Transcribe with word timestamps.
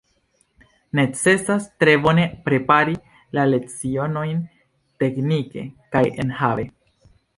Necesas 0.99 1.67
tre 1.83 1.93
bone 2.07 2.23
prepari 2.47 2.97
la 3.39 3.45
lecionojn 3.51 4.41
teknike 5.05 5.67
kaj 5.97 6.03
enhave. 6.25 6.67